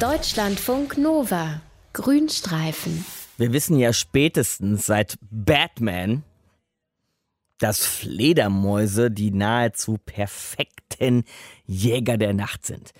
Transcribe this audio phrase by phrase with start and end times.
[0.00, 1.60] Deutschlandfunk Nova.
[1.92, 3.04] Grünstreifen.
[3.36, 6.22] Wir wissen ja spätestens seit Batman,
[7.58, 11.24] dass Fledermäuse die nahezu perfekten
[11.66, 12.92] Jäger der Nacht sind.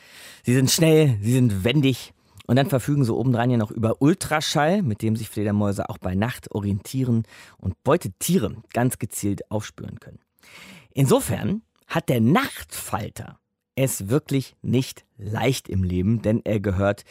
[0.45, 2.13] Sie sind schnell, sie sind wendig
[2.47, 6.15] und dann verfügen sie obendran ja noch über Ultraschall, mit dem sich Fledermäuse auch bei
[6.15, 7.23] Nacht orientieren
[7.57, 10.21] und Beutetiere ganz gezielt aufspüren können.
[10.93, 13.40] Insofern hat der Nachtfalter
[13.85, 17.05] es wirklich nicht leicht im Leben, denn er gehört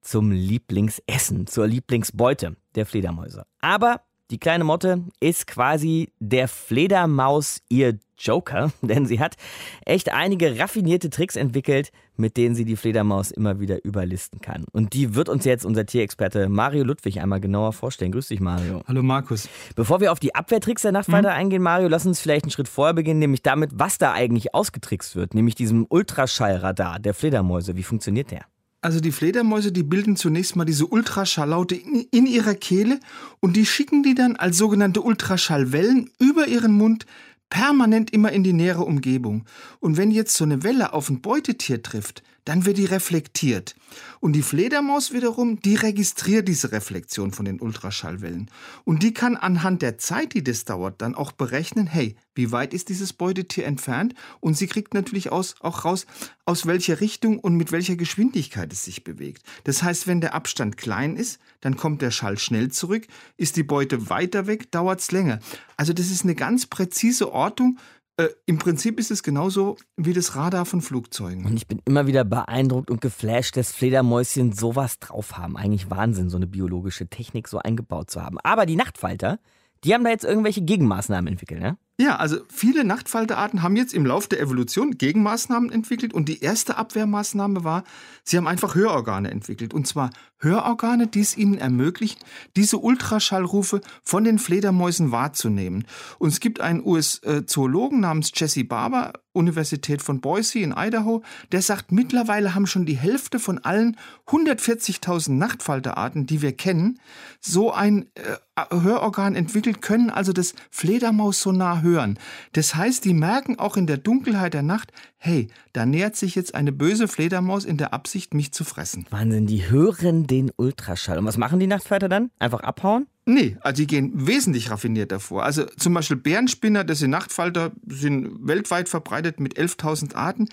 [0.00, 3.44] zum Lieblingsessen, zur Lieblingsbeute der Fledermäuse.
[3.60, 9.36] Aber die kleine Motte ist quasi der Fledermaus ihr Joker, denn sie hat
[9.84, 14.64] echt einige raffinierte Tricks entwickelt, mit denen sie die Fledermaus immer wieder überlisten kann.
[14.72, 18.10] Und die wird uns jetzt unser Tierexperte Mario Ludwig einmal genauer vorstellen.
[18.10, 18.82] Grüß dich, Mario.
[18.88, 19.48] Hallo, Markus.
[19.76, 21.36] Bevor wir auf die Abwehrtricks der Nachtfalter mhm.
[21.36, 25.14] eingehen, Mario, lass uns vielleicht einen Schritt vorher beginnen, nämlich damit, was da eigentlich ausgetrickst
[25.14, 27.76] wird, nämlich diesem Ultraschallradar der Fledermäuse.
[27.76, 28.42] Wie funktioniert der?
[28.80, 33.00] Also die Fledermäuse, die bilden zunächst mal diese Ultraschalllaute in, in, ihrer Kehle
[33.40, 37.04] und die schicken die dann als sogenannte Ultraschallwellen über ihren Mund
[37.50, 39.46] permanent immer in die nähere Umgebung.
[39.80, 43.76] Und wenn jetzt so eine Welle auf ein Beutetier trifft, dann wird die reflektiert.
[44.20, 48.50] Und die Fledermaus wiederum, die registriert diese Reflexion von den Ultraschallwellen.
[48.84, 52.72] Und die kann anhand der Zeit, die das dauert, dann auch berechnen, hey, wie weit
[52.72, 54.14] ist dieses Beutetier entfernt?
[54.40, 56.06] Und sie kriegt natürlich aus, auch raus,
[56.46, 59.42] aus welcher Richtung und mit welcher Geschwindigkeit es sich bewegt.
[59.64, 63.06] Das heißt, wenn der Abstand klein ist, dann kommt der Schall schnell zurück.
[63.36, 65.40] Ist die Beute weiter weg, dauert es länger.
[65.76, 67.78] Also das ist eine ganz präzise Ortung,
[68.18, 71.44] äh, Im Prinzip ist es genauso wie das Radar von Flugzeugen.
[71.46, 75.56] Und ich bin immer wieder beeindruckt und geflasht, dass Fledermäuschen sowas drauf haben.
[75.56, 78.38] Eigentlich Wahnsinn, so eine biologische Technik so eingebaut zu haben.
[78.42, 79.38] Aber die Nachtfalter,
[79.84, 81.78] die haben da jetzt irgendwelche Gegenmaßnahmen entwickelt, ne?
[82.00, 86.76] Ja, also viele Nachtfalterarten haben jetzt im Laufe der Evolution Gegenmaßnahmen entwickelt und die erste
[86.76, 87.82] Abwehrmaßnahme war,
[88.22, 89.74] sie haben einfach Hörorgane entwickelt.
[89.74, 92.20] Und zwar Hörorgane, die es ihnen ermöglichen,
[92.54, 95.88] diese Ultraschallrufe von den Fledermäusen wahrzunehmen.
[96.20, 101.22] Und es gibt einen US-Zoologen namens Jesse Barber, Universität von Boise in Idaho,
[101.52, 107.00] der sagt, mittlerweile haben schon die Hälfte von allen 140.000 Nachtfalterarten, die wir kennen,
[107.40, 108.36] so ein äh,
[108.70, 112.18] Hörorgan entwickelt, können also das Fledermaussonar hören.
[112.52, 116.54] Das heißt, die merken auch in der Dunkelheit der Nacht, hey, da nähert sich jetzt
[116.54, 119.04] eine böse Fledermaus in der Absicht, mich zu fressen.
[119.10, 121.18] Wahnsinn, die hören den Ultraschall.
[121.18, 122.30] Und was machen die Nachtfalter dann?
[122.38, 123.06] Einfach abhauen?
[123.26, 125.44] Nee, also die gehen wesentlich raffinierter vor.
[125.44, 130.48] Also zum Beispiel Bärenspinner, das sind Nachtfalter, sind weltweit verbreitet mit 11.000 Arten.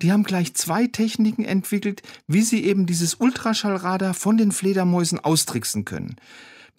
[0.00, 5.84] Die haben gleich zwei Techniken entwickelt, wie sie eben dieses Ultraschallradar von den Fledermäusen austricksen
[5.84, 6.14] können.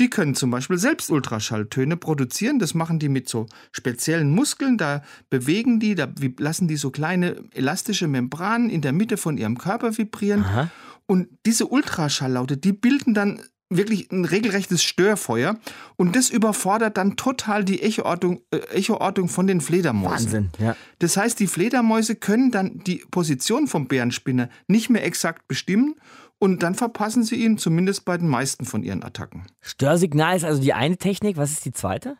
[0.01, 2.57] Die können zum Beispiel selbst Ultraschalltöne produzieren.
[2.57, 4.79] Das machen die mit so speziellen Muskeln.
[4.79, 9.59] Da bewegen die, da lassen die so kleine elastische Membranen in der Mitte von ihrem
[9.59, 10.43] Körper vibrieren.
[10.43, 10.71] Aha.
[11.05, 15.57] Und diese Ultraschallaute, die bilden dann wirklich ein regelrechtes Störfeuer
[15.95, 20.11] und das überfordert dann total die Echoortung, äh, Echoortung von den Fledermäusen.
[20.11, 20.75] Wahnsinn, ja.
[20.99, 25.95] Das heißt, die Fledermäuse können dann die Position vom Bärenspinner nicht mehr exakt bestimmen
[26.37, 29.43] und dann verpassen sie ihn, zumindest bei den meisten von ihren Attacken.
[29.61, 31.37] Störsignal ist also die eine Technik.
[31.37, 32.17] Was ist die zweite?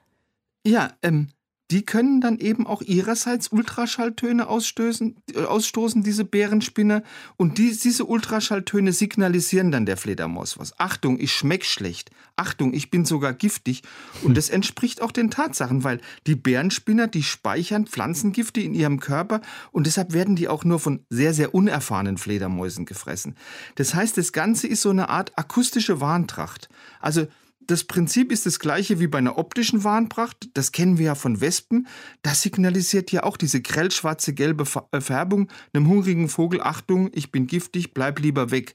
[0.65, 1.29] Ja, ähm,
[1.71, 7.01] die können dann eben auch ihrerseits Ultraschalltöne ausstoßen, äh, ausstoßen diese Bärenspinner.
[7.37, 10.77] Und die, diese Ultraschalltöne signalisieren dann der Fledermaus was.
[10.79, 12.11] Achtung, ich schmeck schlecht.
[12.35, 13.83] Achtung, ich bin sogar giftig.
[14.23, 19.41] Und das entspricht auch den Tatsachen, weil die Bärenspinner, die speichern Pflanzengifte in ihrem Körper
[19.71, 23.35] und deshalb werden die auch nur von sehr, sehr unerfahrenen Fledermäusen gefressen.
[23.75, 26.67] Das heißt, das Ganze ist so eine Art akustische Warntracht.
[26.99, 27.27] Also
[27.67, 30.49] das Prinzip ist das gleiche wie bei einer optischen Warnpracht.
[30.53, 31.87] Das kennen wir ja von Wespen.
[32.21, 36.61] Das signalisiert ja auch diese grellschwarze gelbe äh, Färbung einem hungrigen Vogel.
[36.61, 38.73] Achtung, ich bin giftig, bleib lieber weg.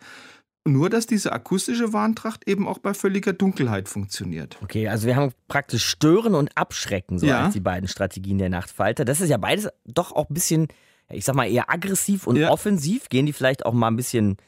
[0.64, 4.58] Nur, dass diese akustische Warntracht eben auch bei völliger Dunkelheit funktioniert.
[4.62, 7.44] Okay, also wir haben praktisch Stören und Abschrecken, so ja.
[7.44, 9.04] als die beiden Strategien der Nachtfalter.
[9.04, 10.66] Das ist ja beides doch auch ein bisschen,
[11.08, 12.50] ich sag mal, eher aggressiv und ja.
[12.50, 13.08] offensiv.
[13.08, 14.38] Gehen die vielleicht auch mal ein bisschen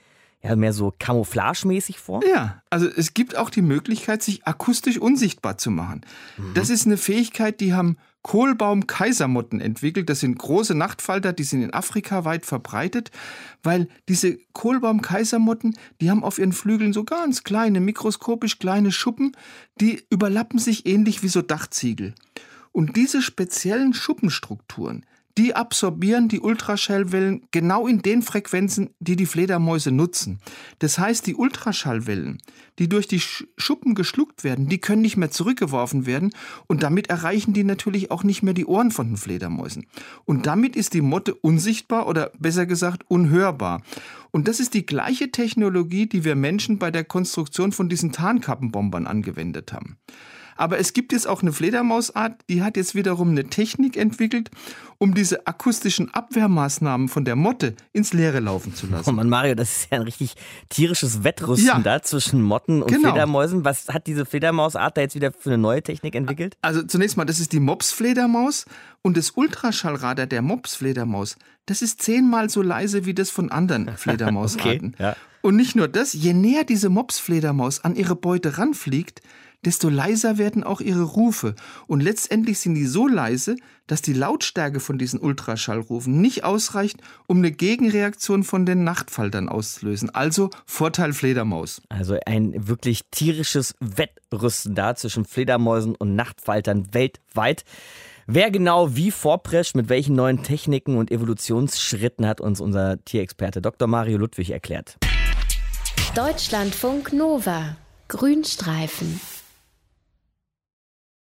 [0.42, 2.20] ja, mehr so camouflagemäßig vor?
[2.24, 6.02] Ja, also es gibt auch die Möglichkeit, sich akustisch unsichtbar zu machen.
[6.36, 6.54] Mhm.
[6.54, 10.08] Das ist eine Fähigkeit, die haben Kohlbaum-Kaisermotten entwickelt.
[10.08, 13.10] Das sind große Nachtfalter, die sind in Afrika weit verbreitet,
[13.62, 19.36] weil diese Kohlbaum-Kaisermotten, die haben auf ihren Flügeln so ganz kleine, mikroskopisch kleine Schuppen,
[19.80, 22.14] die überlappen sich ähnlich wie so Dachziegel.
[22.70, 25.04] Und diese speziellen Schuppenstrukturen,
[25.36, 30.40] die absorbieren die Ultraschallwellen genau in den Frequenzen, die die Fledermäuse nutzen.
[30.78, 32.38] Das heißt, die Ultraschallwellen,
[32.78, 36.32] die durch die Schuppen geschluckt werden, die können nicht mehr zurückgeworfen werden
[36.66, 39.86] und damit erreichen die natürlich auch nicht mehr die Ohren von den Fledermäusen.
[40.24, 43.82] Und damit ist die Motte unsichtbar oder besser gesagt unhörbar.
[44.30, 49.06] Und das ist die gleiche Technologie, die wir Menschen bei der Konstruktion von diesen Tarnkappenbombern
[49.06, 49.98] angewendet haben.
[50.58, 54.50] Aber es gibt jetzt auch eine Fledermausart, die hat jetzt wiederum eine Technik entwickelt,
[54.98, 59.08] um diese akustischen Abwehrmaßnahmen von der Motte ins Leere laufen zu lassen.
[59.08, 60.34] Oh Mann, Mario, das ist ja ein richtig
[60.68, 61.78] tierisches Wettrüsten ja.
[61.78, 63.10] da zwischen Motten und genau.
[63.10, 63.64] Fledermäusen.
[63.64, 66.56] Was hat diese Fledermausart da jetzt wieder für eine neue Technik entwickelt?
[66.60, 68.66] Also zunächst mal, das ist die Mops-Fledermaus
[69.02, 74.94] und das Ultraschallradar der Mops-Fledermaus, das ist zehnmal so leise wie das von anderen Fledermausarten.
[74.94, 75.16] okay, ja.
[75.40, 79.22] Und nicht nur das, je näher diese Mops-Fledermaus an ihre Beute ranfliegt,
[79.64, 81.54] desto leiser werden auch ihre Rufe.
[81.86, 83.56] Und letztendlich sind die so leise,
[83.86, 90.10] dass die Lautstärke von diesen Ultraschallrufen nicht ausreicht, um eine Gegenreaktion von den Nachtfaltern auszulösen.
[90.14, 91.82] Also Vorteil Fledermaus.
[91.88, 97.64] Also ein wirklich tierisches Wettrüsten da zwischen Fledermäusen und Nachtfaltern weltweit.
[98.26, 103.88] Wer genau wie vorprescht, mit welchen neuen Techniken und Evolutionsschritten hat uns unser Tierexperte Dr.
[103.88, 104.98] Mario Ludwig erklärt.
[106.14, 107.76] Deutschlandfunk Nova
[108.08, 109.20] Grünstreifen